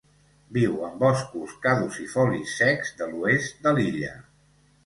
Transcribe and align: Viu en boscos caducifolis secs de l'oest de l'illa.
Viu 0.55 0.79
en 0.87 0.95
boscos 1.03 1.53
caducifolis 1.67 2.57
secs 2.63 2.93
de 3.03 3.09
l'oest 3.13 3.63
de 3.69 3.75
l'illa. 3.79 4.15